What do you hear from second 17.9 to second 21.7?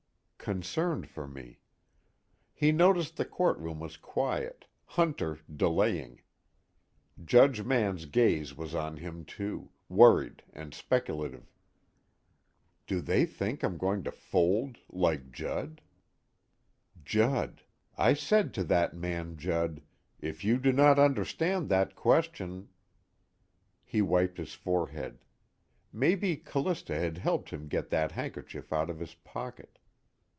I said to that man Judd: 'If you do not understand